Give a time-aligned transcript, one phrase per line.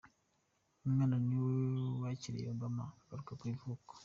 [0.81, 1.43] Uyu mwana niwe
[2.01, 3.93] wakiriye Obama agaruka ku ivuko.